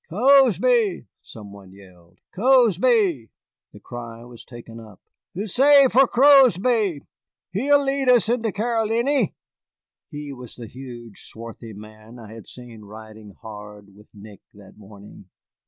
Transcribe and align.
"Cozby!" 0.09 1.05
some 1.21 1.51
one 1.51 1.73
yelled, 1.73 2.17
"Cozby!" 2.33 3.29
The 3.71 3.79
cry 3.79 4.25
was 4.25 4.43
taken 4.43 4.79
up. 4.79 4.99
"Huzzay 5.35 5.89
for 5.91 6.07
Cozby! 6.07 7.01
He'll 7.51 7.83
lead 7.83 8.09
us 8.09 8.27
into 8.27 8.51
Caroliny." 8.51 9.35
He 10.09 10.33
was 10.33 10.55
the 10.55 10.65
huge, 10.65 11.21
swarthy 11.25 11.73
man 11.73 12.17
I 12.17 12.33
had 12.33 12.47
seen 12.47 12.81
riding 12.81 13.35
hard 13.43 13.93
with 13.95 14.09
Nick 14.15 14.41
that 14.55 14.75
morning. 14.75 15.29